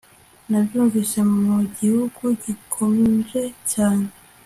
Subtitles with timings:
[0.49, 4.07] Nabyumvise mu gihugu gikonje cyane